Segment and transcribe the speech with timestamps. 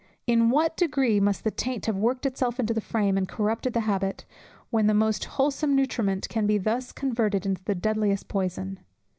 [0.25, 3.73] In what degree must the taint have worked itself into the frame, and have corrupted
[3.73, 4.25] the habit,
[4.71, 8.79] when the most wholesome nutriment can be thus converted into the deadliest poison!